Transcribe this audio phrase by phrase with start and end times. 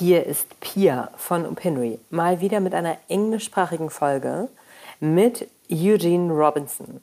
[0.00, 4.48] Hier ist Pia von Opinory, mal wieder mit einer englischsprachigen Folge
[4.98, 7.02] mit Eugene Robinson.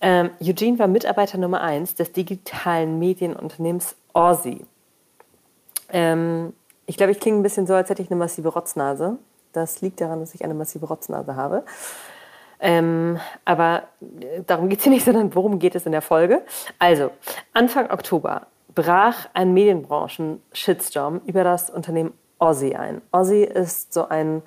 [0.00, 4.64] Ähm, Eugene war Mitarbeiter Nummer 1 des digitalen Medienunternehmens Aussie.
[5.88, 6.52] Ähm,
[6.86, 9.18] ich glaube, ich klinge ein bisschen so, als hätte ich eine massive Rotznase.
[9.52, 11.64] Das liegt daran, dass ich eine massive Rotznase habe.
[12.60, 13.88] Ähm, aber
[14.20, 16.42] äh, darum geht es hier nicht, sondern worum geht es in der Folge?
[16.78, 17.10] Also,
[17.54, 23.02] Anfang Oktober brach ein Medienbranchen-Shitstorm über das Unternehmen Aussie ein.
[23.12, 24.42] Aussie ist so ein,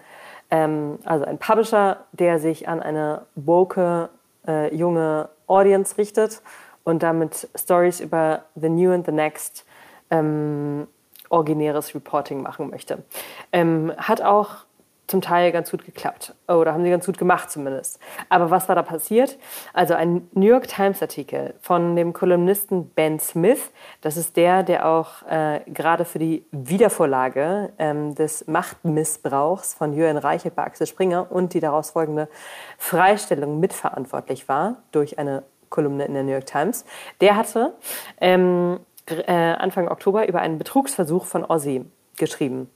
[0.52, 4.10] ähm, also ein Publisher, der sich an eine woke,
[4.46, 6.42] äh, junge Audience richtet
[6.84, 9.66] und damit Stories über The New and the Next
[10.10, 10.88] ähm,
[11.30, 13.04] originäres Reporting machen möchte.
[13.52, 14.66] Ähm, hat auch
[15.08, 16.34] zum Teil ganz gut geklappt.
[16.48, 18.00] Oder haben sie ganz gut gemacht zumindest.
[18.30, 19.38] Aber was war da passiert?
[19.74, 23.72] Also ein New York Times Artikel von dem Kolumnisten Ben Smith.
[24.02, 30.18] Das ist der, der auch äh, gerade für die Wiedervorlage ähm, des Machtmissbrauchs von Jürgen
[30.18, 32.30] Reichelt bei Axel Springer und die daraus folgende
[32.78, 36.86] Freistellung mitverantwortlich war durch eine Kolumne in der New York Times.
[37.20, 37.74] Der hatte
[38.22, 41.86] ähm, äh, Anfang Oktober über einen Betrugsversuch von Ozzy
[42.18, 42.70] geschrieben.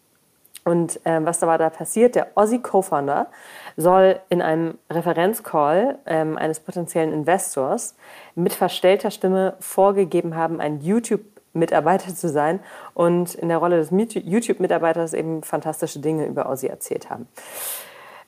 [0.67, 2.15] Und ähm, was da war da passiert?
[2.15, 3.27] Der Aussie Co-Founder
[3.77, 7.95] soll in einem Referenzcall ähm, eines potenziellen Investors
[8.35, 12.59] mit verstellter Stimme vorgegeben haben, ein YouTube-Mitarbeiter zu sein
[12.93, 17.29] und in der Rolle des YouTube-Mitarbeiters eben fantastische Dinge über Aussie erzählt haben.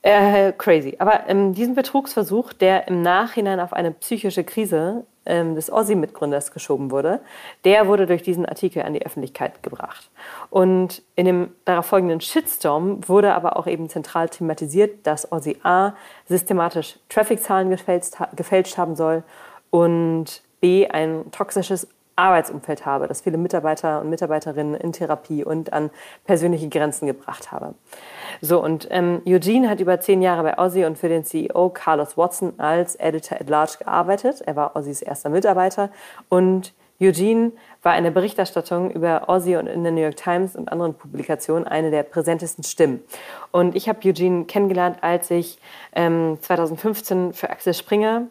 [0.01, 0.95] Äh, crazy.
[0.99, 6.89] Aber ähm, diesen Betrugsversuch, der im Nachhinein auf eine psychische Krise ähm, des Aussie-Mitgründers geschoben
[6.89, 7.19] wurde,
[7.65, 10.09] der wurde durch diesen Artikel an die Öffentlichkeit gebracht.
[10.49, 15.93] Und in dem darauf folgenden Shitstorm wurde aber auch eben zentral thematisiert, dass Aussie A
[16.27, 19.23] systematisch Traffic-Zahlen gefälscht, gefälscht haben soll
[19.69, 21.87] und B ein toxisches
[22.19, 25.89] Arbeitsumfeld habe, das viele Mitarbeiter und Mitarbeiterinnen in Therapie und an
[26.25, 27.73] persönliche Grenzen gebracht habe.
[28.41, 32.17] So, und ähm, Eugene hat über zehn Jahre bei Ozzy und für den CEO Carlos
[32.17, 34.41] Watson als Editor at Large gearbeitet.
[34.41, 35.89] Er war Ozzys erster Mitarbeiter
[36.29, 40.69] und Eugene war in der Berichterstattung über Ozzy und in der New York Times und
[40.69, 43.01] anderen Publikationen eine der präsentesten Stimmen.
[43.51, 45.59] Und ich habe Eugene kennengelernt, als ich
[45.93, 48.27] ähm, 2015 für Axel Springer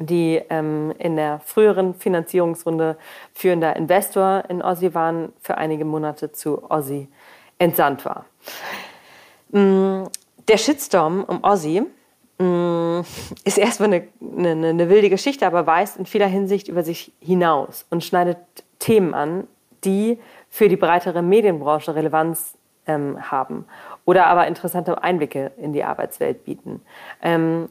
[0.00, 2.96] die ähm, in der früheren Finanzierungsrunde
[3.34, 7.08] führender Investor in Aussie waren, für einige Monate zu Aussie
[7.58, 8.24] entsandt war.
[9.50, 10.04] Mm,
[10.48, 11.82] der Shitstorm um Aussie
[12.38, 13.00] mm,
[13.44, 17.86] ist erstmal eine, eine, eine wilde Geschichte, aber weist in vieler Hinsicht über sich hinaus
[17.90, 18.38] und schneidet
[18.78, 19.46] Themen an,
[19.84, 20.18] die
[20.48, 22.54] für die breitere Medienbranche Relevanz
[22.86, 23.66] ähm, haben
[24.04, 26.80] oder aber interessante Einblicke in die Arbeitswelt bieten.
[27.22, 27.68] Ähm,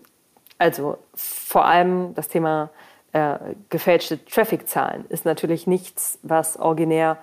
[0.59, 2.69] also vor allem das Thema
[3.13, 3.37] äh,
[3.69, 7.17] gefälschte Traffic-Zahlen ist natürlich nichts, was originär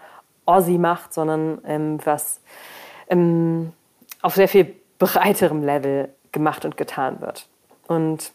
[0.46, 2.40] Aussie macht, sondern ähm, was
[3.08, 3.72] ähm,
[4.22, 7.46] auf sehr viel breiterem Level gemacht und getan wird.
[7.86, 8.32] Und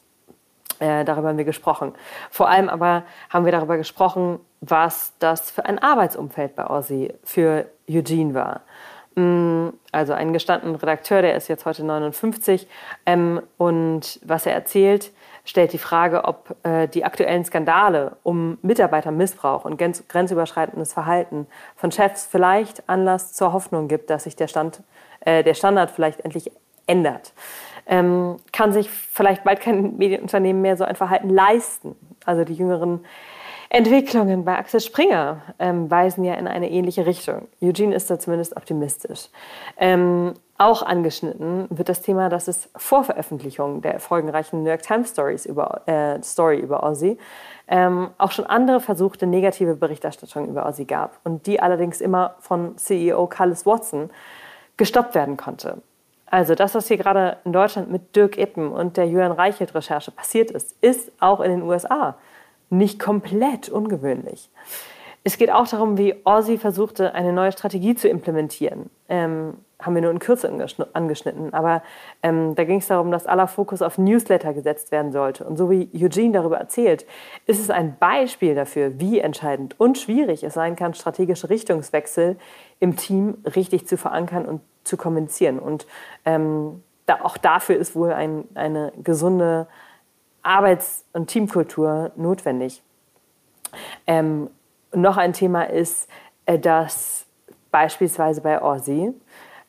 [0.79, 1.93] äh, darüber haben wir gesprochen.
[2.29, 7.65] Vor allem aber haben wir darüber gesprochen, was das für ein Arbeitsumfeld bei Aussie für
[7.89, 8.61] Eugene war.
[9.15, 12.67] Mm, also ein gestandenen Redakteur, der ist jetzt heute 59
[13.05, 15.11] ähm, und was er erzählt,
[15.43, 22.25] stellt die Frage, ob äh, die aktuellen Skandale um Mitarbeitermissbrauch und grenzüberschreitendes Verhalten von Chefs
[22.25, 24.81] vielleicht Anlass zur Hoffnung gibt, dass sich der, Stand,
[25.21, 26.51] äh, der Standard vielleicht endlich
[26.87, 27.33] ändert.
[27.87, 31.95] Ähm, kann sich vielleicht bald kein Medienunternehmen mehr so ein Verhalten leisten.
[32.25, 33.03] Also die jüngeren
[33.73, 37.47] Entwicklungen bei Axel Springer ähm, weisen ja in eine ähnliche Richtung.
[37.61, 39.29] Eugene ist da zumindest optimistisch.
[39.77, 45.11] Ähm, auch angeschnitten wird das Thema, dass es vor Veröffentlichung der folgenreichen New York Times
[45.11, 47.17] Stories über, äh, Story über Ozzy
[47.69, 52.77] ähm, auch schon andere versuchte negative Berichterstattung über Ozzy gab und die allerdings immer von
[52.77, 54.09] CEO Carlos Watson
[54.75, 55.77] gestoppt werden konnte.
[56.25, 60.51] Also das, was hier gerade in Deutschland mit Dirk Ippen und der Jürgen Reichelt-Recherche passiert
[60.51, 62.17] ist, ist auch in den USA
[62.71, 64.49] nicht komplett ungewöhnlich.
[65.23, 68.89] Es geht auch darum, wie Aussie versuchte, eine neue Strategie zu implementieren.
[69.07, 70.51] Ähm, haben wir nur in Kürze
[70.93, 71.53] angeschnitten.
[71.53, 71.83] Aber
[72.23, 75.43] ähm, da ging es darum, dass aller Fokus auf Newsletter gesetzt werden sollte.
[75.43, 77.05] Und so wie Eugene darüber erzählt,
[77.45, 82.37] ist es ein Beispiel dafür, wie entscheidend und schwierig es sein kann, strategische Richtungswechsel
[82.79, 85.59] im Team richtig zu verankern und zu kommunizieren.
[85.59, 85.85] Und
[86.25, 89.67] ähm, da, auch dafür ist wohl ein, eine gesunde
[90.43, 92.81] Arbeits- und Teamkultur notwendig.
[94.07, 94.49] Ähm,
[94.93, 96.09] noch ein Thema ist,
[96.45, 97.25] äh, dass
[97.71, 99.13] beispielsweise bei Aussie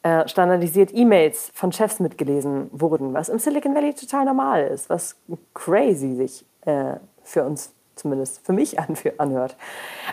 [0.03, 5.17] äh, standardisiert E-Mails von Chefs mitgelesen wurden, was im Silicon Valley total normal ist, was
[5.55, 8.77] crazy sich äh, für uns zumindest für mich
[9.19, 9.57] anhört.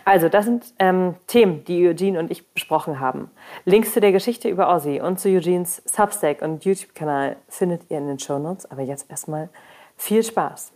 [0.06, 3.32] Also, das sind ähm, Themen, die Eugene und ich besprochen haben.
[3.66, 8.08] Links zu der Geschichte über Ozzy und zu Eugenes Substack und YouTube-Kanal findet ihr in
[8.08, 8.70] den Show Notes.
[8.70, 9.50] Aber jetzt erstmal
[10.00, 10.72] viel Spaß.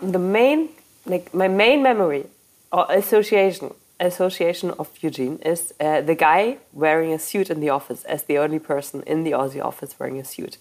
[0.00, 0.68] The main,
[1.06, 2.26] like my main memory
[2.70, 8.04] or association association of Eugene is uh, the guy wearing a suit in the office
[8.04, 10.58] as the only person in the OZY office wearing a suit.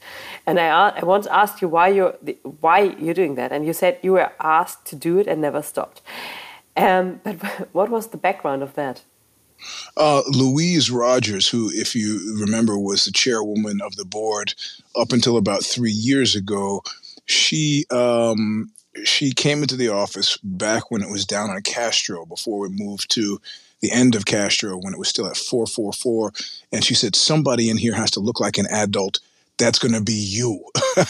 [0.47, 2.15] And I, I once asked you why you're
[2.61, 5.61] why you're doing that, and you said you were asked to do it and never
[5.61, 6.01] stopped.
[6.77, 7.35] Um, but
[7.73, 9.01] what was the background of that?
[9.97, 14.53] Uh, Louise Rogers, who, if you remember, was the chairwoman of the board
[14.95, 16.83] up until about three years ago,
[17.25, 18.71] she um,
[19.03, 23.11] she came into the office back when it was down on Castro before we moved
[23.11, 23.41] to
[23.81, 26.31] the end of Castro when it was still at 444.
[26.71, 29.19] And she said, Somebody in here has to look like an adult.
[29.57, 30.63] That's going to be you.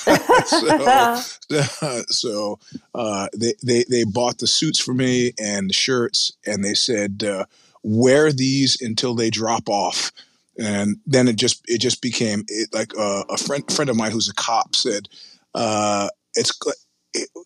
[0.46, 1.22] so,
[2.08, 2.60] so
[2.94, 7.24] uh, they, they, they bought the suits for me and the shirts, and they said,
[7.24, 7.46] uh,
[7.86, 10.12] wear these until they drop off
[10.58, 14.12] and then it just it just became it, like uh, a friend friend of mine
[14.12, 15.08] who's a cop said
[15.54, 16.52] uh, it's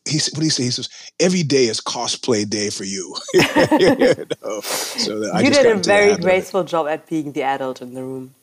[0.07, 0.63] he said, what do you say?
[0.63, 0.89] He says,
[1.19, 3.15] every day is cosplay day for you.
[3.33, 3.41] you,
[4.41, 4.61] know?
[4.61, 8.33] so you did a very graceful job at being the adult in the room.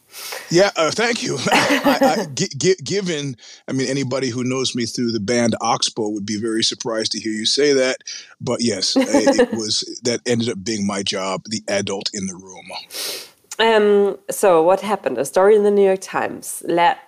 [0.50, 1.38] Yeah, uh, thank you.
[1.52, 3.36] I, I, g- given,
[3.68, 7.20] I mean, anybody who knows me through the band Oxbow would be very surprised to
[7.20, 7.98] hear you say that.
[8.40, 12.66] But yes, it was that ended up being my job, the adult in the room.
[13.58, 15.18] Um, so, what happened?
[15.18, 16.98] A story in the New York Times led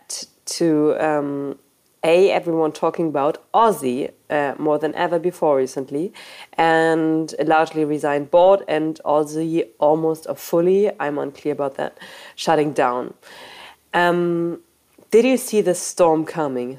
[0.47, 1.59] to um,
[2.05, 6.13] a everyone talking about OZY uh, more than ever before recently,
[6.55, 11.99] and a largely resigned board, and OZY almost or fully, I'm unclear about that,
[12.37, 13.15] shutting down.
[13.95, 14.61] Um,
[15.11, 16.79] did you see the storm coming?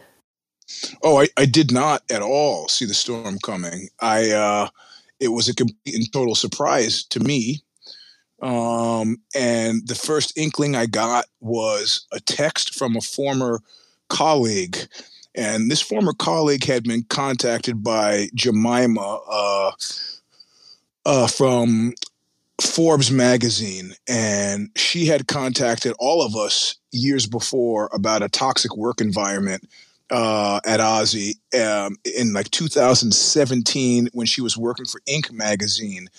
[1.03, 3.89] Oh, I, I did not at all see the storm coming.
[3.99, 4.69] I uh,
[5.19, 7.61] it was a complete and total surprise to me.
[8.41, 13.61] Um, and the first inkling I got was a text from a former
[14.09, 14.77] colleague.
[15.35, 19.71] And this former colleague had been contacted by Jemima uh,
[21.05, 21.93] uh, from
[22.61, 28.99] Forbes magazine, and she had contacted all of us years before about a toxic work
[28.99, 29.63] environment
[30.11, 35.31] uh, at OZY um, in like 2017 when she was working for Inc.
[35.31, 36.09] magazine.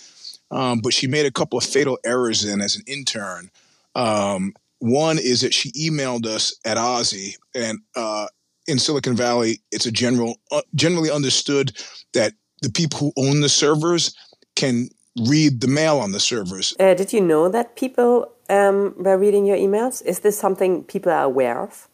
[0.50, 3.50] Um, but she made a couple of fatal errors in as an intern.
[3.94, 8.26] Um, one is that she emailed us at OZY, and uh,
[8.66, 11.76] in Silicon Valley, it's a general, uh, generally understood
[12.14, 12.32] that
[12.62, 14.14] the people who own the servers
[14.56, 14.88] can
[15.28, 16.74] read the mail on the servers.
[16.80, 20.04] Uh, did you know that people um, were reading your emails?
[20.04, 21.88] Is this something people are aware of?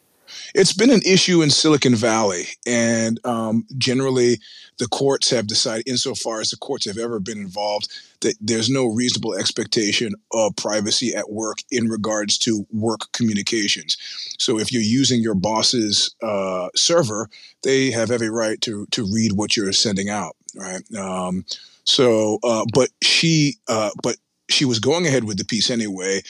[0.55, 4.39] It's been an issue in Silicon Valley, and um, generally,
[4.79, 7.89] the courts have decided, insofar as the courts have ever been involved,
[8.21, 13.97] that there's no reasonable expectation of privacy at work in regards to work communications.
[14.39, 17.29] So, if you're using your boss's uh, server,
[17.63, 20.83] they have every right to to read what you're sending out, right?
[20.97, 21.45] Um,
[21.87, 24.17] so, uh, but she, uh, but
[24.51, 26.23] she was going ahead with the piece anyway.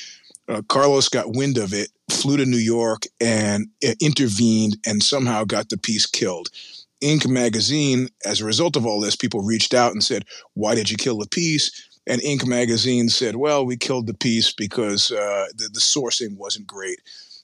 [0.49, 5.45] Uh, Carlos got wind of it, flew to New York, and uh, intervened, and somehow
[5.45, 6.51] got the piece killed.
[7.03, 7.29] Inc.
[7.29, 10.97] magazine, as a result of all this, people reached out and said, Why did you
[10.97, 11.89] kill the piece?
[12.07, 12.47] And Inc.
[12.47, 17.01] magazine said, Well, we killed the piece because uh, the, the sourcing wasn't great.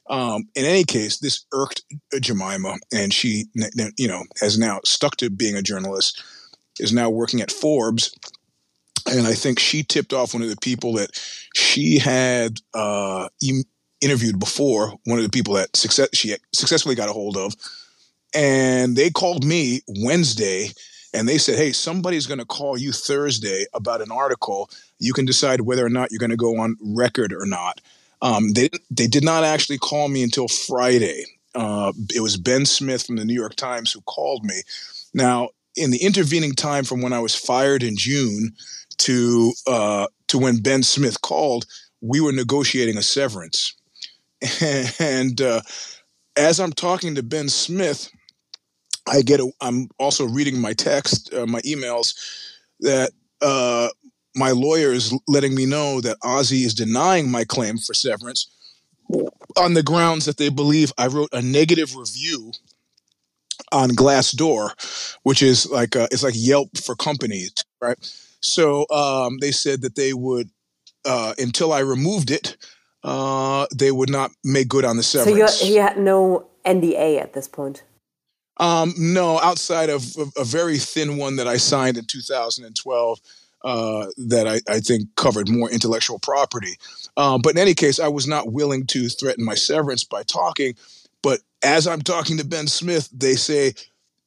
[0.09, 1.83] Um, in any case, this irked
[2.21, 3.47] Jemima, and she,
[3.97, 6.23] you know, has now stuck to being a journalist,
[6.81, 8.15] is now working at Forbes.
[9.11, 11.11] And I think she tipped off one of the people that
[11.54, 13.64] she had uh, e-
[14.00, 17.54] interviewed before, one of the people that success she successfully got a hold of,
[18.35, 20.71] and they called me Wednesday
[21.14, 24.71] and they said, Hey, somebody's going to call you Thursday about an article.
[24.99, 27.80] You can decide whether or not you're going to go on record or not.
[28.23, 31.25] Um, they, they did not actually call me until Friday.
[31.54, 34.62] Uh, it was Ben Smith from the New York Times who called me.
[35.12, 38.54] Now, in the intervening time from when I was fired in June
[38.99, 41.67] to uh, to when Ben Smith called,
[42.01, 43.75] we were negotiating a severance.
[44.99, 45.61] And uh,
[46.37, 48.11] as I'm talking to Ben Smith,
[49.07, 52.15] I get a, I'm also reading my text, uh, my emails
[52.81, 53.89] that uh,
[54.35, 58.47] my lawyer is letting me know that OZY is denying my claim for severance
[59.57, 62.53] on the grounds that they believe I wrote a negative review
[63.71, 64.71] on Glassdoor,
[65.23, 67.99] which is like a, it's like Yelp for companies, right?
[68.43, 70.51] So um, they said that they would
[71.05, 72.57] uh, until I removed it,
[73.05, 75.61] uh, they would not make good on the severance.
[75.61, 77.83] So you had no NDA at this point.
[78.59, 83.21] Um, no, outside of a, a, very thin one that I signed in 2012
[83.65, 86.77] uh, that I, I, think covered more intellectual property.
[87.17, 90.75] Um, but in any case, I was not willing to threaten my severance by talking.
[91.23, 93.73] But as I'm talking to Ben Smith, they say,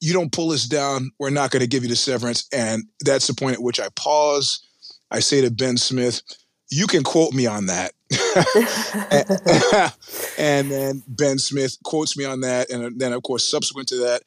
[0.02, 2.48] You don't pull us down, we're not going to give you the severance.
[2.52, 4.66] And that's the point at which I pause.
[5.12, 6.22] I say to Ben Smith,
[6.70, 7.94] You can quote me on that.
[10.38, 12.70] and then Ben Smith quotes me on that.
[12.70, 14.24] And then, of course, subsequent to that,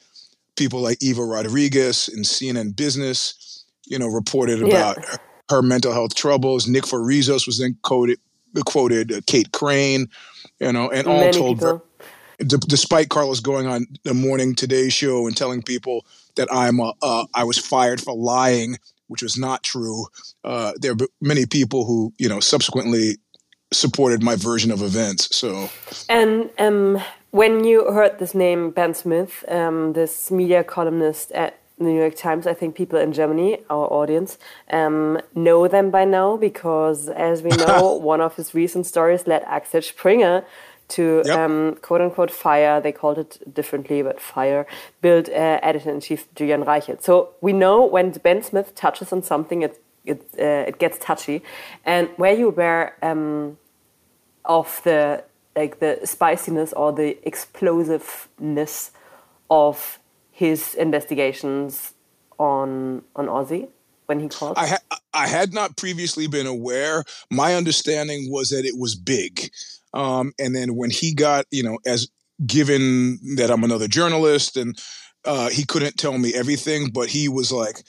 [0.56, 5.16] people like Eva Rodriguez in CNN Business, you know, reported about yeah.
[5.50, 6.66] her mental health troubles.
[6.66, 8.18] Nick Farizos was then quoted,
[8.64, 10.08] quoted uh, Kate Crane,
[10.60, 11.84] you know, and all Many told, people.
[12.38, 16.92] D- despite Carlos going on the morning Today show and telling people that I'm a,
[17.02, 18.78] uh, I was fired for lying,
[19.08, 20.06] which was not true.
[20.44, 23.16] Uh, there are many people who, you know, subsequently
[23.72, 25.34] supported my version of events.
[25.34, 25.70] So,
[26.08, 31.84] and um, when you heard this name, Ben Smith, um, this media columnist at the
[31.84, 34.38] New York Times, I think people in Germany, our audience,
[34.70, 39.42] um, know them by now because, as we know, one of his recent stories led
[39.44, 40.44] Axel Springer
[40.88, 41.38] to yep.
[41.38, 44.66] um, quote unquote fire, they called it differently, but fire,
[45.02, 47.02] Bild uh, editor in chief Julian Reichelt.
[47.02, 51.42] So we know when Ben Smith touches on something, it it, uh, it gets touchy.
[51.84, 53.58] And where you were um,
[54.44, 58.92] of the like the spiciness or the explosiveness
[59.50, 59.98] of
[60.30, 61.94] his investigations
[62.38, 63.68] on on OZY
[64.06, 64.56] when he called?
[64.56, 67.04] I, ha- I had not previously been aware.
[67.30, 69.50] My understanding was that it was big,
[69.94, 72.08] um, and then when he got, you know, as
[72.46, 74.78] given that I'm another journalist, and
[75.24, 77.82] uh, he couldn't tell me everything, but he was like,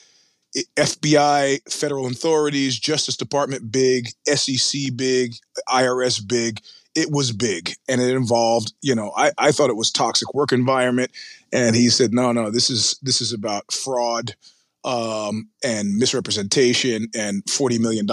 [0.78, 5.36] FBI, federal authorities, Justice Department big, SEC big,
[5.68, 6.62] IRS big.
[6.96, 10.52] It was big and it involved, you know, I, I thought it was toxic work
[10.52, 11.12] environment.
[11.54, 14.36] And he said, no, no, this is this is about fraud
[14.84, 18.08] um, and misrepresentation and $40 million.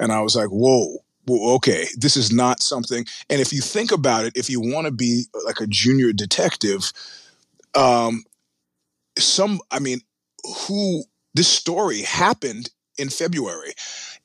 [0.00, 0.96] And I was like, whoa,
[1.28, 3.04] well, okay, this is not something.
[3.28, 6.92] And if you think about it, if you want to be like a junior detective,
[7.74, 8.24] um,
[9.18, 10.00] some, I mean,
[10.66, 11.04] who
[11.34, 13.72] this story happened in February.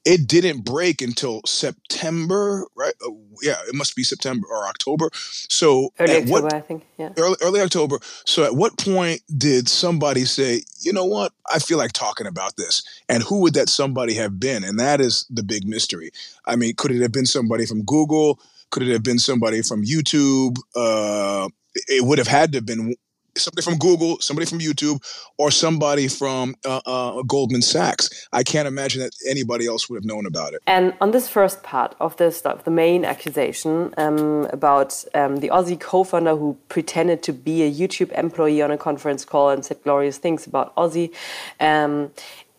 [0.06, 2.94] It didn't break until September, right?
[3.06, 5.10] Uh, yeah, it must be September or October.
[5.14, 6.84] So early October, what, I think.
[6.98, 8.00] Yeah, early, early October.
[8.26, 12.58] So at what point did somebody say, you know what, I feel like talking about
[12.58, 12.84] this?
[13.08, 14.64] And who would that somebody have been?
[14.64, 16.12] And that is the big mystery.
[16.46, 18.40] I mean, could it have been somebody from Google?
[18.72, 20.58] Could it have been somebody from YouTube?
[20.76, 21.48] Uh,
[21.88, 22.96] it would have had to have been
[23.38, 25.04] somebody from Google, somebody from YouTube,
[25.38, 28.28] or somebody from uh, uh, Goldman Sachs.
[28.32, 30.62] I can't imagine that anybody else would have known about it.
[30.68, 35.50] And on this first part of the stuff, the main accusation um, about um, the
[35.50, 39.82] OZY co-founder who pretended to be a YouTube employee on a conference call and said
[39.84, 41.14] glorious things about OZY.
[41.60, 42.12] Um,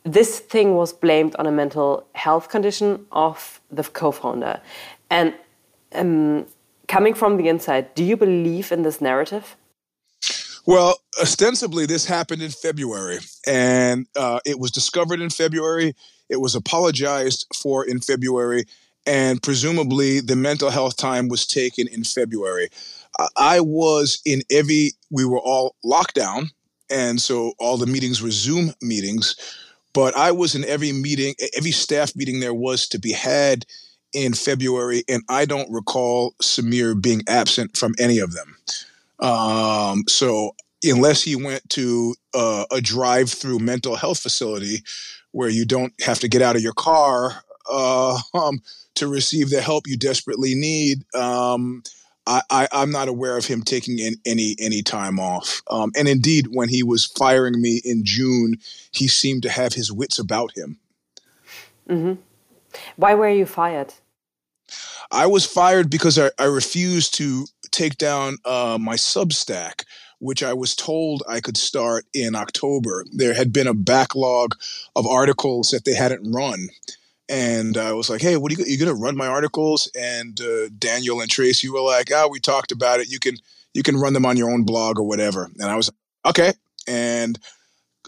[0.04, 4.60] this thing was blamed on a mental health condition of the co-founder.
[5.10, 5.34] And
[5.94, 6.46] um,
[6.88, 9.56] coming from the inside, do you believe in this narrative?
[10.66, 15.94] Well, ostensibly, this happened in February, and uh, it was discovered in February.
[16.30, 18.64] It was apologized for in February,
[19.06, 22.70] and presumably the mental health time was taken in February.
[23.36, 26.50] I was in every, we were all locked down,
[26.90, 29.36] and so all the meetings were Zoom meetings,
[29.92, 33.66] but I was in every meeting, every staff meeting there was to be had
[34.14, 38.56] in February, and I don't recall Samir being absent from any of them.
[39.20, 44.82] Um, so unless he went to uh, a drive-through mental health facility
[45.32, 48.60] where you don't have to get out of your car uh, um,
[48.96, 51.82] to receive the help you desperately need, um,
[52.26, 55.62] I, am not aware of him taking in any any time off.
[55.68, 58.56] Um, and indeed, when he was firing me in June,
[58.92, 60.78] he seemed to have his wits about him.
[61.88, 62.20] Mm-hmm.
[62.96, 63.92] Why were you fired?
[65.10, 69.84] I was fired because I, I refused to take down uh, my Substack,
[70.18, 73.04] which I was told I could start in October.
[73.12, 74.54] There had been a backlog
[74.96, 76.68] of articles that they hadn't run.
[77.28, 79.90] And I was like, hey, what are you, you going to run my articles?
[79.98, 83.10] And uh, Daniel and Tracy were like, oh, we talked about it.
[83.10, 83.36] You can
[83.72, 85.50] you can run them on your own blog or whatever.
[85.58, 85.90] And I was
[86.24, 86.52] okay.
[86.86, 87.38] And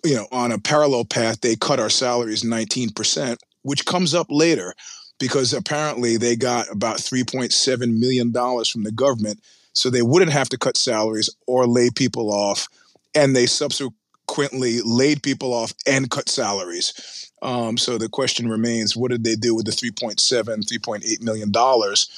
[0.04, 4.74] you know, on a parallel path, they cut our salaries 19%, which comes up later
[5.18, 9.40] because apparently they got about $3.7 million from the government.
[9.72, 12.68] So they wouldn't have to cut salaries or lay people off.
[13.14, 17.30] And they subsequently laid people off and cut salaries.
[17.42, 22.08] Um, so the question remains what did they do with the 3.7, 3.8 million dollars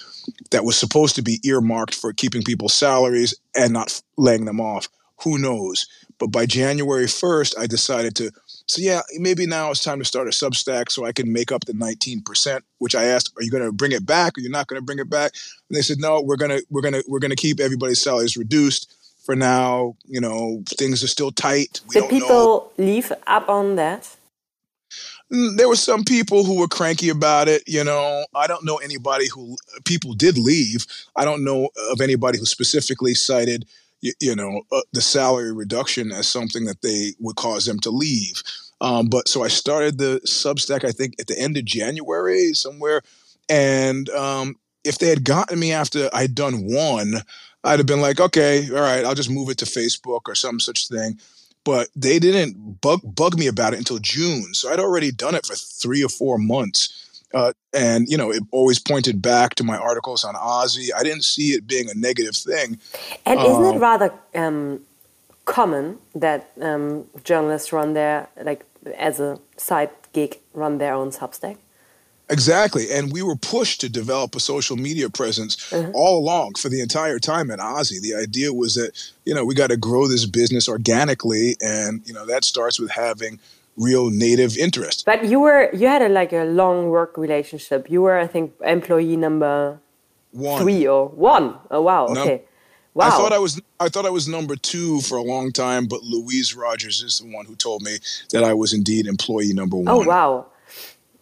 [0.51, 4.89] that was supposed to be earmarked for keeping people's salaries and not laying them off?
[5.25, 5.87] Who knows?
[6.19, 8.31] But by January 1st, I decided to.
[8.69, 11.65] So yeah, maybe now it's time to start a Substack so I can make up
[11.65, 12.61] the 19%.
[12.79, 14.37] Which I asked, are you going to bring it back?
[14.37, 15.33] Or you're not going to bring it back?
[15.69, 18.93] And they said, no, we're gonna we're gonna we're gonna keep everybody's salaries reduced
[19.25, 19.97] for now.
[20.07, 21.81] You know, things are still tight.
[21.89, 22.71] We Did people know.
[22.77, 24.15] leave up on that?
[25.33, 27.63] Mm, there were some people who were cranky about it.
[27.67, 30.87] You know, I don't know anybody who people did leave.
[31.17, 33.67] I don't know of anybody who specifically cited,
[34.01, 37.91] you, you know, uh, the salary reduction as something that they would cause them to
[37.91, 38.43] leave.
[38.81, 43.03] Um, but so I started the Substack, I think, at the end of January somewhere.
[43.49, 47.15] And um, if they had gotten me after I'd done one,
[47.65, 50.61] I'd have been like, okay, all right, I'll just move it to Facebook or some
[50.61, 51.19] such thing
[51.69, 54.55] but they didn't bug bug me about it until June.
[54.55, 57.23] So I'd already done it for three or four months.
[57.35, 60.91] Uh, and you know, it always pointed back to my articles on OZY.
[60.97, 62.79] I didn't see it being a negative thing.
[63.27, 64.81] And isn't it um, rather um,
[65.45, 68.65] common that um, journalists run their like
[68.97, 71.59] as a side gig run their own Substack?
[72.31, 72.91] Exactly.
[72.93, 75.93] And we were pushed to develop a social media presence mm-hmm.
[75.95, 78.03] all along for the entire time at OZY.
[78.03, 78.93] The idea was that,
[79.25, 81.57] you know, we got to grow this business organically.
[81.63, 83.41] And, you know, that starts with having
[83.79, 85.05] real native interest.
[85.07, 87.91] But you were, you had a, like a long work relationship.
[87.91, 89.81] You were, I think, employee number
[90.33, 90.61] one.
[90.61, 91.57] three or one.
[91.71, 92.07] Oh, wow.
[92.09, 92.43] Okay.
[92.95, 93.07] Wow.
[93.07, 96.03] I thought I was I thought I was number two for a long time, but
[96.03, 97.99] Louise Rogers is the one who told me
[98.33, 99.89] that I was indeed employee number oh, one.
[99.89, 100.47] Oh wow.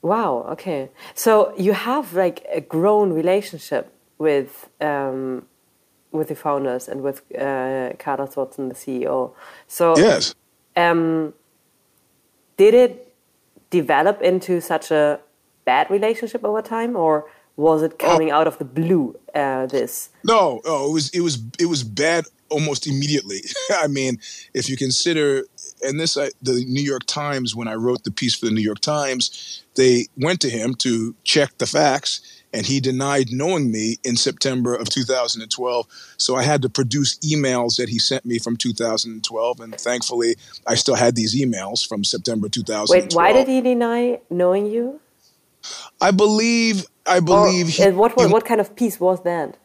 [0.01, 0.47] Wow.
[0.53, 0.89] Okay.
[1.15, 5.45] So you have like a grown relationship with um,
[6.13, 9.33] with the founders and with uh, Carlos Watson, the CEO.
[9.69, 10.35] So yes.
[10.77, 11.35] Um,
[12.57, 13.15] did it
[13.71, 15.21] develop into such a
[15.65, 19.19] bad relationship over time, or was it coming uh, out of the blue?
[19.35, 23.43] Uh, this no, oh, it was it was it was bad almost immediately.
[23.71, 24.21] I mean,
[24.55, 25.45] if you consider,
[25.83, 28.61] and this, I, the New York Times, when I wrote the piece for the New
[28.61, 33.97] York Times, they went to him to check the facts, and he denied knowing me
[34.05, 35.87] in September of 2012.
[36.17, 40.75] So I had to produce emails that he sent me from 2012, and thankfully, I
[40.75, 42.89] still had these emails from September 2012.
[42.89, 45.01] Wait, why did he deny knowing you?
[46.01, 46.87] I believe.
[47.07, 47.69] I believe.
[47.79, 49.57] Or, he, what, what, what kind of piece was that?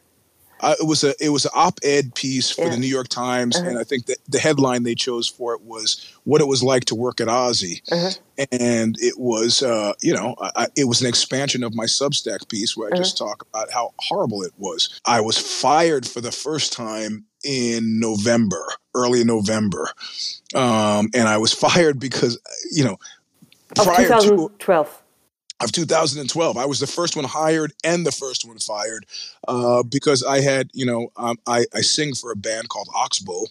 [0.62, 2.70] Uh, it was a it was an op-ed piece for yeah.
[2.70, 3.68] the New York Times, uh-huh.
[3.68, 6.84] and I think that the headline they chose for it was "What it was like
[6.86, 8.46] to work at OZY," uh-huh.
[8.52, 12.76] and it was uh, you know I, it was an expansion of my Substack piece
[12.76, 13.02] where I uh-huh.
[13.02, 15.00] just talk about how horrible it was.
[15.04, 19.88] I was fired for the first time in November, early November,
[20.54, 22.38] um, and I was fired because
[22.70, 22.98] you know
[23.74, 24.86] prior of 2012.
[24.86, 25.01] To,
[25.64, 26.56] of 2012.
[26.56, 29.06] I was the first one hired and the first one fired
[29.48, 33.44] uh, because I had, you know, um, I, I sing for a band called Oxbow,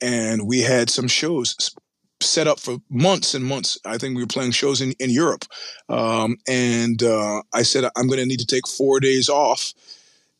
[0.00, 1.74] and we had some shows
[2.20, 3.78] set up for months and months.
[3.84, 5.44] I think we were playing shows in, in Europe.
[5.88, 9.72] Um, and uh, I said, I'm going to need to take four days off,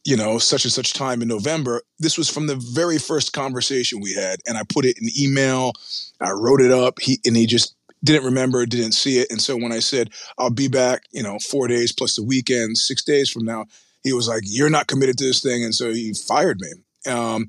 [0.05, 1.83] you know, such and such time in November.
[1.98, 4.40] This was from the very first conversation we had.
[4.46, 5.72] And I put it in email.
[6.20, 7.00] I wrote it up.
[7.00, 7.73] He, and he just
[8.04, 9.30] didn't remember, didn't see it.
[9.30, 12.78] And so when I said, I'll be back, you know, four days plus the weekend,
[12.78, 13.66] six days from now,
[14.02, 15.64] he was like, You're not committed to this thing.
[15.64, 17.12] And so he fired me.
[17.12, 17.48] Um,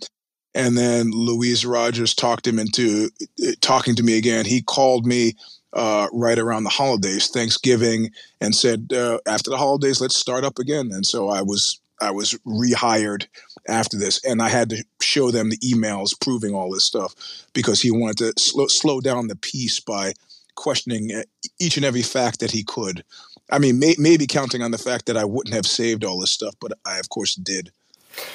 [0.54, 3.10] and then Louise Rogers talked him into
[3.46, 4.46] uh, talking to me again.
[4.46, 5.34] He called me
[5.74, 10.58] uh, right around the holidays, Thanksgiving, and said, uh, After the holidays, let's start up
[10.58, 10.92] again.
[10.94, 13.28] And so I was I was rehired
[13.68, 17.16] after this, and I had to show them the emails proving all this stuff
[17.54, 20.14] because he wanted to slow, slow down the piece by
[20.56, 21.24] questioning uh,
[21.60, 23.04] each and every fact that he could.
[23.52, 26.32] I mean, may, maybe counting on the fact that I wouldn't have saved all this
[26.32, 27.72] stuff, but I, of course, did.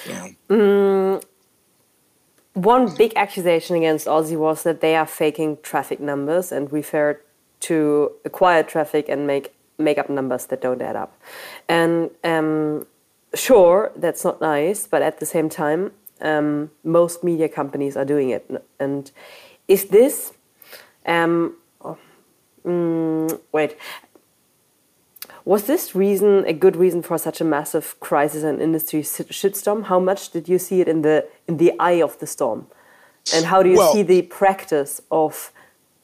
[0.09, 0.29] Yeah.
[0.49, 1.23] Mm,
[2.55, 7.21] one big accusation against OZY was that they are faking traffic numbers and refer
[7.61, 11.19] to acquired traffic and make make up numbers that don't add up.
[11.69, 12.87] And um,
[13.35, 18.29] sure, that's not nice, but at the same time, um, most media companies are doing
[18.31, 18.51] it.
[18.79, 19.11] And
[19.69, 20.35] is this
[21.07, 21.57] um,
[22.65, 23.77] Mm, wait.
[25.45, 29.85] Was this reason a good reason for such a massive crisis and industry shitstorm?
[29.85, 32.67] How much did you see it in the in the eye of the storm?
[33.35, 35.53] And how do you well, see the practice of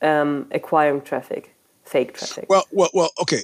[0.03, 2.47] um, acquiring traffic, fake traffic?
[2.49, 3.11] Well, well, well.
[3.21, 3.43] Okay,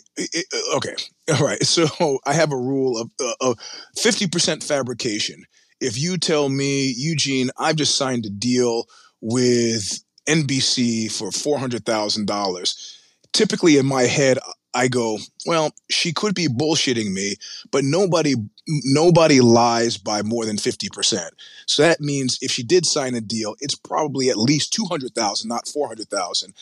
[0.77, 0.95] okay,
[1.33, 1.63] all right.
[1.63, 3.59] So I have a rule of uh, of
[3.97, 5.45] fifty percent fabrication.
[5.81, 8.87] If you tell me, Eugene, I've just signed a deal
[9.21, 12.99] with NBC for four hundred thousand dollars
[13.33, 14.39] typically in my head,
[14.75, 17.37] I go, well, she could be bullshitting me,
[17.71, 18.35] but nobody
[18.67, 21.29] nobody lies by more than 50%.
[21.67, 25.67] So that means if she did sign a deal, it's probably at least 200,000, not
[25.69, 26.55] 400,000.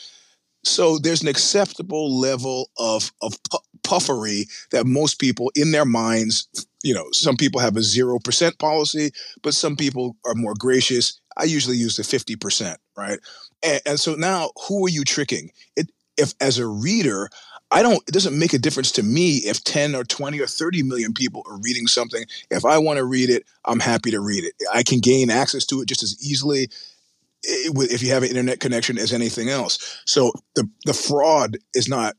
[0.64, 3.34] So there's an acceptable level of of
[3.82, 6.48] puffery that most people in their minds,
[6.82, 11.20] you know, some people have a 0% policy, but some people are more gracious.
[11.36, 13.18] I usually use the 50%, right?
[13.62, 15.50] And, and so now who are you tricking?
[15.76, 17.30] It if as a reader,
[17.70, 20.82] I don't, it doesn't make a difference to me if 10 or 20 or 30
[20.82, 22.24] million people are reading something.
[22.50, 24.54] If I want to read it, I'm happy to read it.
[24.72, 28.60] I can gain access to it just as easily eh, if you have an internet
[28.60, 30.02] connection as anything else.
[30.04, 32.16] So the, the fraud is not,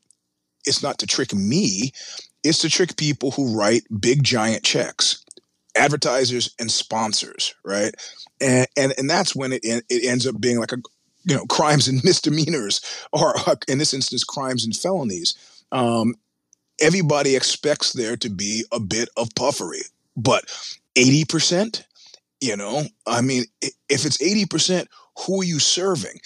[0.64, 1.92] it's not to trick me.
[2.42, 5.22] It's to trick people who write big giant checks,
[5.76, 7.94] advertisers and sponsors, right?
[8.40, 10.78] And, and, and that's when it, it ends up being like a,
[11.24, 12.80] you know crimes and misdemeanors
[13.12, 13.34] or
[13.68, 15.34] in this instance crimes and felonies
[15.72, 16.14] um,
[16.80, 19.82] everybody expects there to be a bit of puffery.
[20.16, 20.44] But
[20.94, 21.84] 80%
[22.42, 23.44] you know i mean
[23.88, 24.86] if it's 80%
[25.26, 26.20] who are you serving?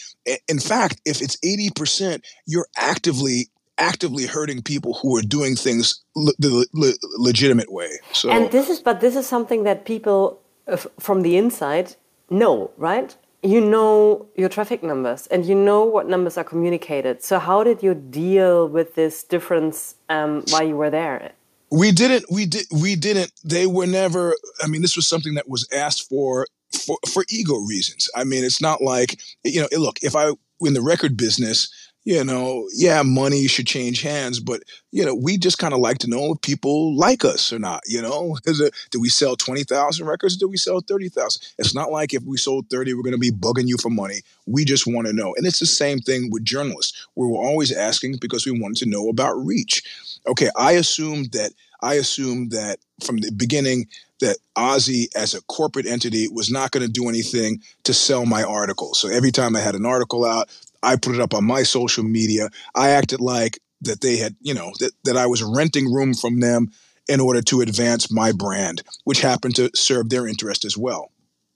[0.48, 6.66] In fact if it's 80% you're actively actively hurting people who are doing things the
[6.72, 7.90] le- legitimate way.
[8.12, 11.96] So and this is but this is something that people uh, from the inside
[12.30, 17.22] know right you know your traffic numbers and you know what numbers are communicated.
[17.22, 21.32] So how did you deal with this difference um, while you were there?
[21.70, 22.26] We didn't.
[22.30, 22.66] We did.
[22.70, 23.32] We didn't.
[23.44, 24.36] They were never.
[24.62, 28.08] I mean, this was something that was asked for for for ego reasons.
[28.14, 29.68] I mean, it's not like you know.
[29.76, 31.68] Look, if I in the record business,
[32.06, 35.98] you know, yeah, money should change hands, but you know, we just kind of like
[35.98, 37.80] to know if people like us or not.
[37.88, 40.36] You know, it, do we sell twenty thousand records?
[40.36, 41.42] do we sell thirty thousand?
[41.58, 44.20] It's not like if we sold thirty, we're going to be bugging you for money.
[44.46, 47.08] We just want to know, and it's the same thing with journalists.
[47.16, 49.82] We were always asking because we wanted to know about reach.
[50.28, 53.88] Okay, I assumed that I assumed that from the beginning
[54.20, 58.42] that OZY as a corporate entity was not going to do anything to sell my
[58.42, 58.94] article.
[58.94, 60.48] So every time I had an article out,
[60.82, 62.48] I put it up on my social media.
[62.74, 66.40] I acted like that they had, you know, that, that I was renting room from
[66.40, 66.70] them
[67.08, 71.12] in order to advance my brand, which happened to serve their interest as well.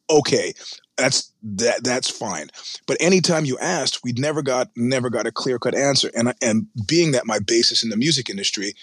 [0.09, 0.55] Okay,
[0.97, 2.49] that's that that's fine.
[2.87, 6.11] But anytime you asked, we never got never got a clear cut answer.
[6.15, 8.75] And and being that my basis in the music industry,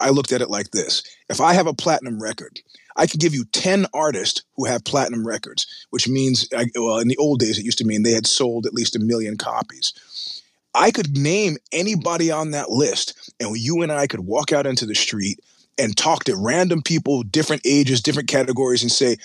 [0.00, 2.60] I looked at it like this: if I have a platinum record
[2.96, 7.16] I can give you 10 artists who have platinum records, which means, well, in the
[7.18, 10.42] old days, it used to mean they had sold at least a million copies.
[10.74, 14.86] I could name anybody on that list, and you and I could walk out into
[14.86, 15.40] the street
[15.78, 19.16] and talk to random people, different ages, different categories, and say,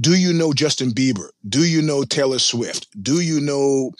[0.00, 1.28] Do you know Justin Bieber?
[1.48, 2.88] Do you know Taylor Swift?
[3.00, 3.92] Do you know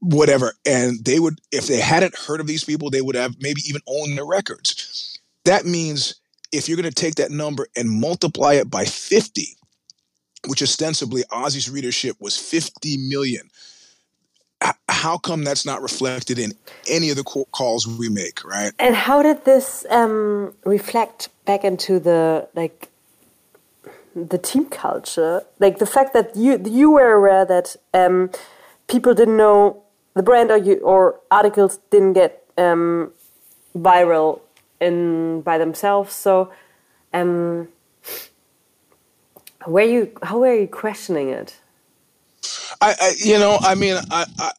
[0.00, 0.54] whatever?
[0.66, 3.82] And they would, if they hadn't heard of these people, they would have maybe even
[3.86, 5.18] owned their records.
[5.44, 6.14] That means
[6.56, 9.46] if you're going to take that number and multiply it by 50,
[10.46, 13.50] which ostensibly OZY's readership was 50 million,
[14.88, 16.52] how come that's not reflected in
[16.88, 18.72] any of the calls we make, right?
[18.78, 22.88] And how did this um, reflect back into the like
[24.14, 25.42] the team culture?
[25.58, 28.30] Like the fact that you you were aware that um,
[28.86, 29.82] people didn't know
[30.14, 33.12] the brand or you or articles didn't get um,
[33.76, 34.40] viral
[34.84, 36.14] in by themselves.
[36.14, 36.52] So,
[37.12, 37.68] um,
[39.66, 41.56] were you how are you questioning it?
[42.80, 44.52] I, I you know, I mean, I, I,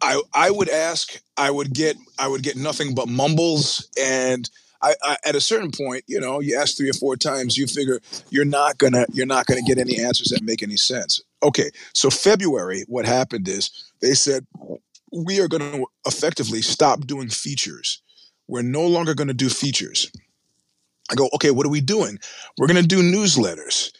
[0.00, 4.48] I, I would ask, I would get, I would get nothing but mumbles, and
[4.82, 7.66] I, I, at a certain point, you know, you ask three or four times, you
[7.66, 11.20] figure you're not gonna, you're not gonna get any answers that make any sense.
[11.42, 14.46] Okay, so February, what happened is they said
[15.12, 18.02] we are going to effectively stop doing features
[18.48, 20.10] we're no longer going to do features.
[21.10, 22.18] I go, okay, what are we doing?
[22.58, 23.92] We're going to do newsletters.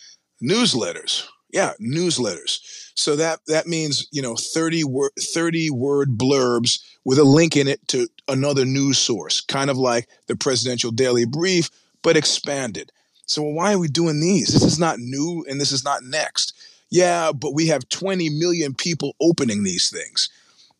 [0.42, 1.24] Newsletters.
[1.52, 2.58] Yeah, newsletters.
[2.94, 7.68] So that that means, you know, 30 word 30 word blurbs with a link in
[7.68, 11.70] it to another news source, kind of like the presidential daily brief
[12.02, 12.90] but expanded.
[13.26, 14.48] So why are we doing these?
[14.48, 16.54] This is not new and this is not next.
[16.88, 20.30] Yeah, but we have 20 million people opening these things.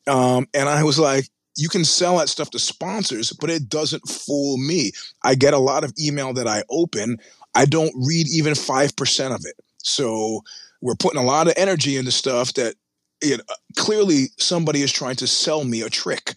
[0.06, 4.08] Um, and I was like, you can sell that stuff to sponsors, but it doesn't
[4.08, 4.92] fool me.
[5.22, 7.18] I get a lot of email that I open.
[7.54, 9.56] I don't read even 5% of it.
[9.78, 10.42] So
[10.80, 12.74] we're putting a lot of energy into stuff that
[13.22, 13.42] know,
[13.76, 16.34] clearly somebody is trying to sell me a trick.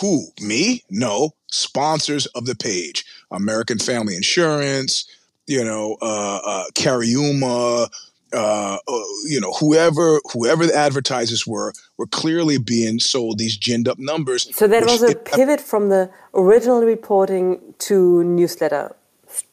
[0.00, 0.28] Who?
[0.40, 0.82] Me?
[0.90, 1.32] No.
[1.50, 3.04] Sponsors of the page.
[3.30, 5.06] American Family Insurance,
[5.46, 7.88] you know, uh, uh, Cariuma,
[8.32, 13.88] uh, uh, you know, whoever whoever the advertisers were were clearly being sold these ginned
[13.88, 14.54] up numbers.
[14.56, 18.94] So that was a it, pivot from the original reporting to newsletter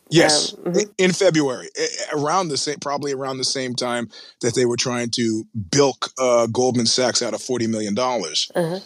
[0.10, 0.92] Yes, um, mm-hmm.
[1.00, 1.68] in February,
[2.14, 4.10] around the same, probably around the same time
[4.42, 8.52] that they were trying to bilk uh, Goldman Sachs out of forty million dollars.
[8.54, 8.80] Uh-huh.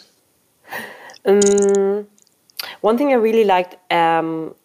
[1.26, 2.08] Um,
[2.80, 4.56] one thing I really liked um,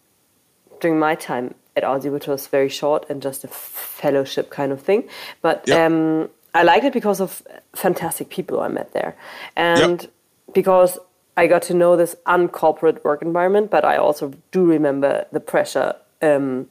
[0.80, 4.80] during my time at OZY, which was very short and just a fellowship kind of
[4.80, 5.08] thing,
[5.42, 5.90] but yep.
[5.90, 7.42] Um, I liked it because of
[7.74, 9.16] fantastic people I met there,
[9.56, 10.12] and yep.
[10.54, 10.98] because
[11.36, 13.72] I got to know this uncorporate work environment.
[13.72, 16.68] But I also do remember the pressure um,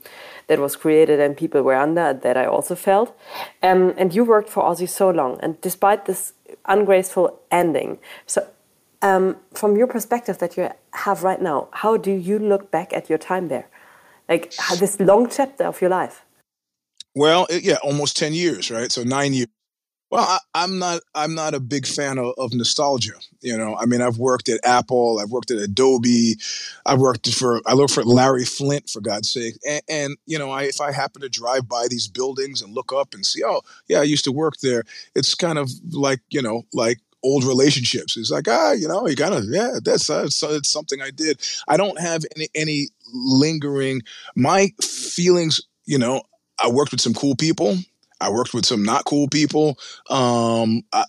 [0.48, 3.18] that was created and people were under that I also felt.
[3.62, 6.34] Um, and you worked for OZY so long, and despite this
[6.66, 8.48] ungraceful ending, so
[9.02, 13.10] um, from your perspective that you have right now, how do you look back at
[13.10, 13.68] your time there,
[14.30, 16.24] like this long chapter of your life?
[17.16, 18.92] Well, it, yeah, almost ten years, right?
[18.92, 19.48] So nine years.
[20.10, 21.02] Well, I, am not.
[21.16, 23.14] I'm not a big fan of, of, nostalgia.
[23.42, 25.20] You know, I mean, I've worked at Apple.
[25.20, 26.36] I've worked at Adobe.
[26.86, 27.62] I've worked for.
[27.66, 29.56] I worked for Larry Flynt, for God's sake.
[29.68, 32.94] And, and you know, I, if I happen to drive by these buildings and look
[32.94, 34.84] up and see, oh, yeah, I used to work there.
[35.16, 38.18] It's kind of like you know, like old relationships.
[38.18, 41.42] It's like ah, you know, you of yeah, that's uh, it's something I did.
[41.68, 44.02] I don't have any any lingering.
[44.36, 46.24] My feelings, you know,
[46.60, 47.78] I worked with some cool people.
[48.24, 49.78] I worked with some not cool people.
[50.10, 51.04] Um, I,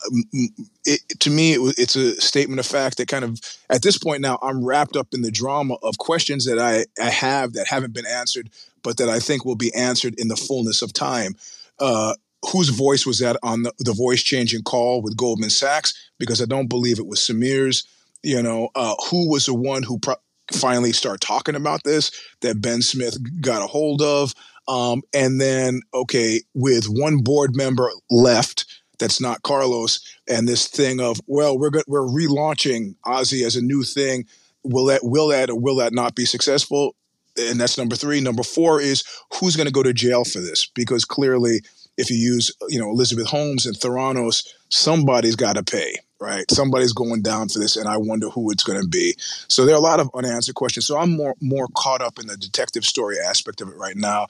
[0.85, 4.21] it, to me, it, it's a statement of fact that kind of at this point
[4.21, 7.95] now I'm wrapped up in the drama of questions that I, I have that haven't
[7.95, 8.51] been answered,
[8.83, 11.37] but that I think will be answered in the fullness of time.
[11.79, 12.15] Uh,
[12.53, 15.93] whose voice was that on the, the voice changing call with Goldman Sachs?
[16.19, 17.85] Because I don't believe it was Samir's.
[18.23, 20.15] You know, uh, who was the one who pro-
[20.53, 24.35] finally started talking about this that Ben Smith got a hold of?
[24.67, 28.65] Um, and then, okay, with one board member left,
[28.99, 33.63] that's not Carlos, and this thing of well, we're go- we're relaunching OZY as a
[33.63, 34.25] new thing.
[34.63, 36.95] Will that will that or will that not be successful?
[37.37, 38.21] And that's number three.
[38.21, 39.03] Number four is
[39.35, 40.67] who's going to go to jail for this?
[40.67, 41.61] Because clearly,
[41.97, 46.51] if you use you know Elizabeth Holmes and Theranos, somebody's got to pay right?
[46.51, 49.15] Somebody's going down for this, and I wonder who it's going to be.
[49.49, 50.87] So there are a lot of unanswered questions.
[50.87, 54.27] So I'm more more caught up in the detective story aspect of it right now.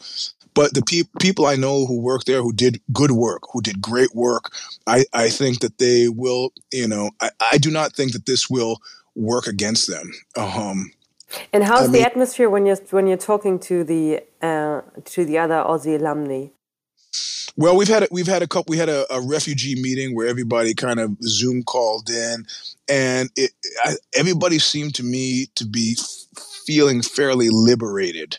[0.55, 3.81] But the pe- people I know who work there, who did good work, who did
[3.81, 4.53] great work,
[4.87, 8.49] I, I think that they will, you know, I, I do not think that this
[8.49, 8.79] will
[9.17, 10.13] work against them.
[10.37, 10.93] Um,
[11.53, 15.39] and how's I the atmosphere when you're when you're talking to the uh, to the
[15.39, 16.47] other OZY alumni?
[17.57, 18.73] Well, we've had a, we've had a couple.
[18.73, 22.47] We had a, a refugee meeting where everybody kind of Zoom called in,
[22.89, 23.53] and it,
[23.85, 25.97] I, everybody seemed to me to be
[26.67, 28.39] feeling fairly liberated.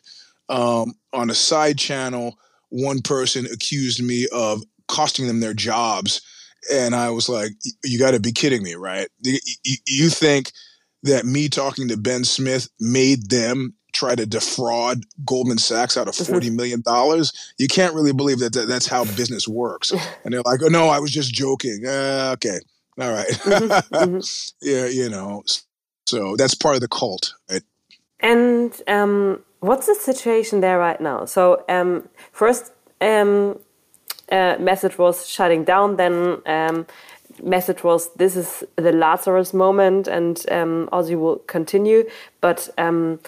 [0.49, 2.37] Um, on a side channel,
[2.69, 6.21] one person accused me of costing them their jobs,
[6.71, 7.51] and I was like,
[7.83, 9.07] "You got to be kidding me, right?
[9.21, 9.39] You,
[9.87, 10.51] you think
[11.03, 16.13] that me talking to Ben Smith made them try to defraud Goldman Sachs out of
[16.13, 16.31] mm-hmm.
[16.31, 17.53] forty million dollars.
[17.57, 19.91] You can't really believe that, that, that's how business works.
[20.23, 22.59] And they're like, "Oh no, I was just joking." Uh, okay,
[22.99, 23.27] all right.
[23.27, 23.95] mm-hmm.
[23.95, 24.19] mm-hmm.
[24.61, 25.43] yeah, you know.
[26.07, 27.33] So that's part of the cult.
[27.49, 27.63] Right?
[28.19, 31.25] And um, what's the situation there right now?
[31.25, 33.59] So um, first um,
[34.31, 35.95] uh, message was shutting down.
[35.97, 36.85] Then um,
[37.43, 42.09] message was this is the Lazarus moment, and um, OZY will continue.
[42.41, 43.19] But um,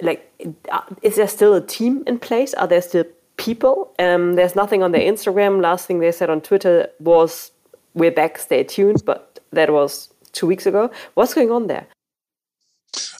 [0.00, 0.30] like
[0.70, 2.54] uh, is there still a team in place?
[2.54, 3.04] Are there still
[3.36, 3.92] people?
[3.98, 5.60] Um, there's nothing on their instagram.
[5.60, 7.52] Last thing they said on twitter was
[7.94, 10.90] we're back stay tuned but that was two weeks ago.
[11.14, 11.86] What's going on there?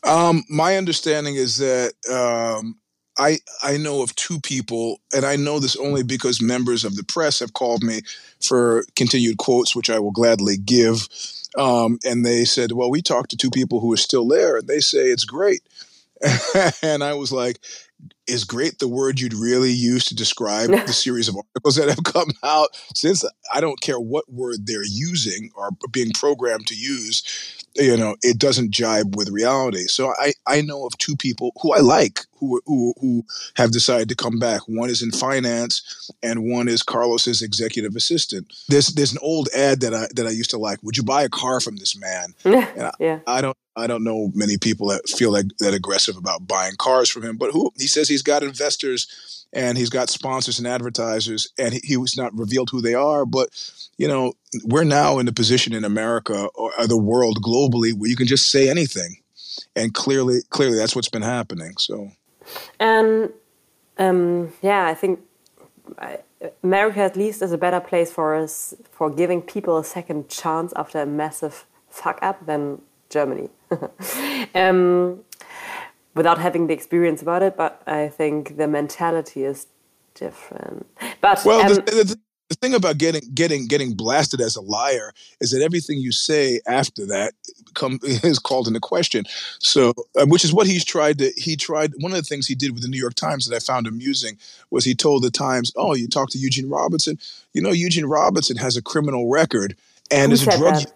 [0.05, 2.77] Um, my understanding is that um,
[3.19, 7.05] I I know of two people, and I know this only because members of the
[7.05, 8.03] press have called me
[8.41, 11.09] for continued quotes, which I will gladly give.
[11.57, 14.69] Um, and they said, "Well, we talked to two people who are still there, and
[14.69, 15.63] they say it's great."
[16.83, 17.61] and I was like,
[18.27, 22.05] is great the word you'd really use to describe the series of articles that have
[22.05, 27.67] come out since I don't care what word they're using or being programmed to use,
[27.75, 29.85] you know, it doesn't jibe with reality.
[29.85, 33.25] So I, I know of two people who I like who, who, who
[33.57, 34.63] have decided to come back.
[34.69, 38.53] One is in finance and one is Carlos's executive assistant.
[38.69, 40.83] There's, there's an old ad that I, that I used to like.
[40.83, 42.35] Would you buy a car from this man?
[43.01, 43.21] yeah.
[43.27, 46.75] I, I don't, I don't know many people that feel like that aggressive about buying
[46.79, 50.67] cars from him, but who he says he's got investors and he's got sponsors and
[50.67, 53.25] advertisers, and he, he was not revealed who they are.
[53.25, 53.49] But
[53.97, 58.17] you know, we're now in the position in America or the world globally where you
[58.17, 59.17] can just say anything,
[59.77, 61.77] and clearly, clearly, that's what's been happening.
[61.79, 62.11] So,
[62.81, 63.31] and
[63.99, 65.21] um, yeah, I think.
[66.63, 70.73] America at least is a better place for us for giving people a second chance
[70.77, 73.49] after a massive fuck up than Germany.
[74.55, 75.21] um,
[76.15, 79.67] without having the experience about it, but I think the mentality is
[80.15, 80.87] different.
[81.21, 82.19] But well, um, the, the,
[82.49, 86.61] the thing about getting getting getting blasted as a liar is that everything you say
[86.67, 87.35] after that
[87.75, 89.25] come is called into question.
[89.61, 91.93] So, uh, which is what he's tried to he tried.
[91.99, 94.39] One of the things he did with the New York Times that I found amusing
[94.71, 97.19] was he told the Times, "Oh, you talked to Eugene Robinson.
[97.53, 99.77] You know, Eugene Robinson has a criminal record
[100.11, 100.93] and Who is a drug." that?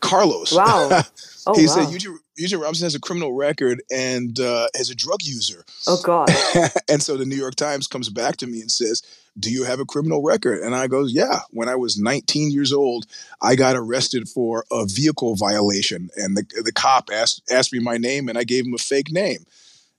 [0.00, 0.52] Carlos.
[0.52, 1.02] Wow.
[1.50, 1.72] Oh, he wow.
[1.72, 5.64] said Eugene, Eugene Robinson has a criminal record and uh, is a drug user.
[5.86, 6.28] oh God.
[6.90, 9.00] and so the New York Times comes back to me and says,
[9.38, 11.38] "Do you have a criminal record?" And I goes, "Yeah.
[11.50, 13.06] When I was 19 years old,
[13.40, 17.96] I got arrested for a vehicle violation, and the the cop asked asked me my
[17.96, 19.46] name, and I gave him a fake name."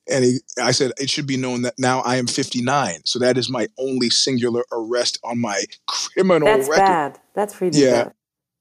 [0.07, 3.39] And he, I said, "It should be known that now I am 59, so that
[3.39, 7.19] is my only singular arrest on my criminal That's record." bad.
[7.33, 8.03] That's really Yeah.
[8.03, 8.13] bad.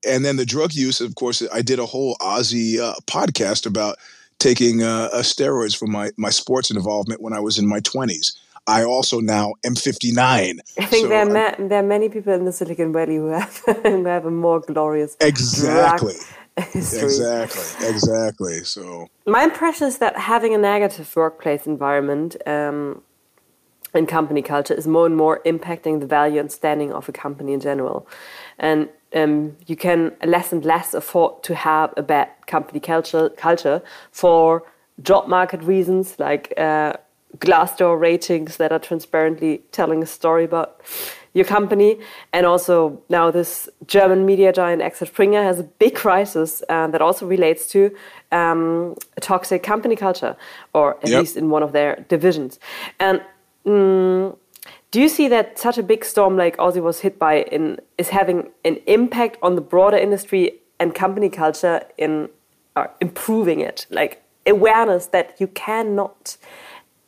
[0.06, 3.96] And then the drug use of course i did a whole OZY uh, podcast about
[4.38, 8.36] taking uh, uh, steroids for my, my sports involvement when i was in my 20s
[8.66, 12.08] i also now am 59 I think So there, are I- ma- there are many
[12.08, 16.14] people in the Silicon Valley who have, who have a more glorious exactly.
[16.74, 17.88] exactly.
[17.88, 18.64] Exactly.
[18.64, 23.02] So My impression is that having a negative workplace environment um,
[23.94, 27.52] and company culture is more and more impacting the value and standing of a company
[27.52, 28.06] in general.
[28.58, 33.82] And um, you can less and less afford to have a bad company culture, culture
[34.10, 34.62] for
[35.02, 36.92] job market reasons like uh,
[37.38, 40.80] Glassdoor ratings that are transparently telling a story about
[41.34, 41.98] your company.
[42.32, 47.02] And also now this German media giant Axel Springer has a big crisis uh, that
[47.02, 47.94] also relates to
[48.32, 50.36] um, a toxic company culture,
[50.72, 51.20] or at Yep.
[51.20, 52.58] least in one of their divisions.
[52.98, 53.20] And
[53.66, 54.36] mm,
[54.90, 58.08] do you see that such a big storm like OZY was hit by in, is
[58.08, 62.28] having an impact on the broader industry and company culture in
[62.76, 63.86] uh, improving it?
[63.90, 66.36] Like awareness that you cannot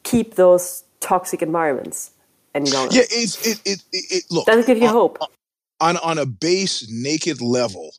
[0.03, 2.11] keep those toxic environments
[2.55, 2.95] any longer.
[2.95, 5.19] yeah it's it, it, it, look Does it give you on- hope?
[5.81, 7.95] on on a base naked level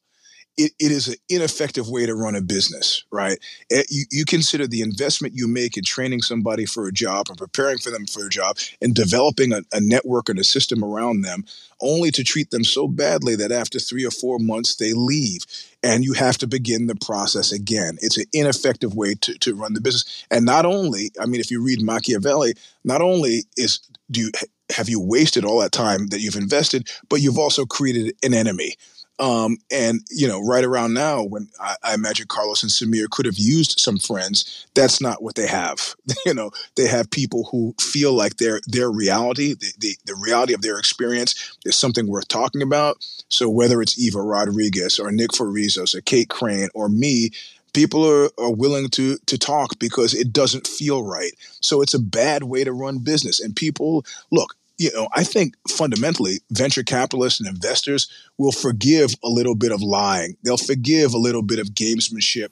[0.58, 3.38] it, it is an ineffective way to run a business right?
[3.72, 7.38] Eh, you, you consider the investment you make in training somebody for a job and
[7.38, 11.22] preparing for them for a job and developing a, a network and a system around
[11.22, 11.44] them
[11.82, 15.46] only to treat them so badly that after three or four months they leave
[15.84, 17.98] and you have to begin the process again.
[18.02, 20.26] It's an ineffective way to, to run the business.
[20.30, 24.32] And not only i mean if you read machiavelli not only is do you
[24.76, 28.76] have you wasted all that time that you've invested but you've also created an enemy
[29.22, 33.28] um, and you know, right around now, when I, I imagine Carlos and Samir could
[33.28, 35.96] have used some friends, that's not what they have.
[36.26, 40.54] you know, they have people who feel like their their reality, the, the the reality
[40.54, 43.06] of their experience, is something worth talking about.
[43.30, 47.30] So whether it's Eva Rodriguez or Nick Farizos or Kate Crane or me,
[47.74, 51.34] people are, are willing to to talk because it doesn't feel right.
[51.60, 53.40] So it's a bad way to run business.
[53.40, 59.30] And people look, you know, I think fundamentally venture capitalists and investors will forgive a
[59.30, 60.36] little bit of lying.
[60.44, 62.48] They'll forgive a little bit of gamesmanship.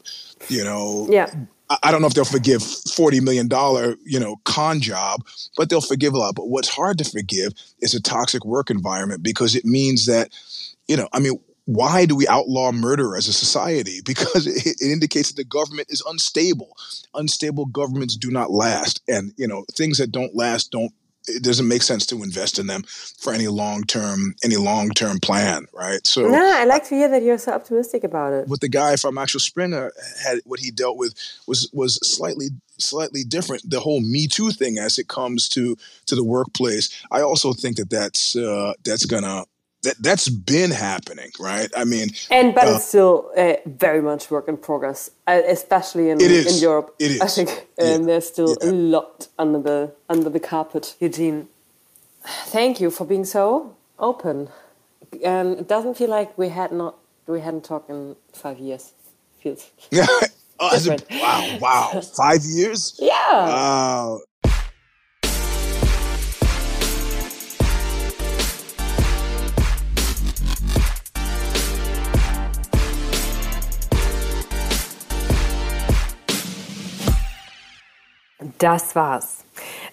[0.47, 1.33] You know, Yeah.
[1.71, 5.25] I, I don't know if they'll forgive forty million dollar, you know, con job,
[5.57, 6.35] but they'll forgive a lot.
[6.35, 10.29] But what's hard to forgive is a toxic work environment because it means that,
[10.87, 14.01] you know, I mean, why do we outlaw murder as a society?
[14.05, 16.75] Because it, it indicates that the government is unstable.
[17.13, 20.91] Unstable governments do not last, and you know, things that don't last don't.
[21.29, 25.19] It doesn't make sense to invest in them for any long term any long term
[25.19, 26.05] plan, right?
[26.05, 28.47] So No, I like to hear that you're so optimistic about it.
[28.47, 29.91] what the guy from Axel Springer
[30.23, 31.13] had what he dealt with
[31.47, 33.69] was was slightly slightly different.
[33.69, 35.75] The whole Me Too thing, as it comes to
[36.07, 39.45] to the workplace, I also think that that's uh, that's gonna
[39.83, 41.69] that that's been happening, right?
[41.75, 46.09] I mean, And but Uh, it's still uh, very much work in progress, uh, especially
[46.09, 46.55] in, It is.
[46.55, 46.95] in Europe.
[46.99, 47.35] It I is.
[47.35, 47.97] think um, Yeah.
[48.07, 50.95] there's still a lot under the under the carpet.
[50.99, 51.47] Eugene,
[52.51, 54.49] thank you for being so open.
[55.23, 56.95] And it doesn't feel like we had not
[57.27, 58.93] we hadn't talked in five years.
[59.43, 59.71] Feels
[60.59, 63.45] oh, it- wow, wow, five years, yeah.
[63.47, 64.21] wow.
[78.59, 79.43] Das war's.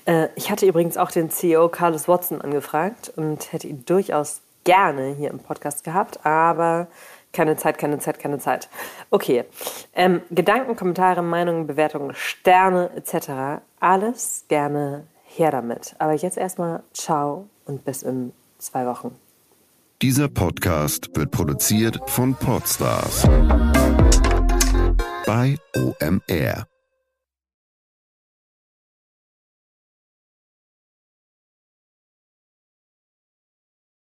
[0.04, 5.14] Äh, Ich hatte übrigens auch den CEO Carlos Watson angefragt und hätte ihn durchaus gerne
[5.14, 6.88] hier im Podcast gehabt, aber
[7.32, 8.68] keine Zeit, keine Zeit, keine Zeit.
[9.10, 9.44] Okay,
[9.94, 13.62] ähm, Gedanken, Kommentare, Meinungen, Bewertungen, Sterne etc.
[13.78, 15.94] Alles gerne her damit.
[15.98, 19.14] Aber jetzt erstmal ciao und bis in zwei Wochen.
[20.02, 23.22] Dieser Podcast wird produziert von Podstars
[25.26, 26.66] bei OMR.